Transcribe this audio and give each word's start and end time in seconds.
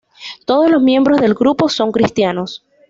Todos 0.47 0.71
los 0.71 0.81
miembros 0.81 1.21
del 1.21 1.35
grupo 1.35 1.69
son 1.69 1.91
cristianos. 1.91 2.65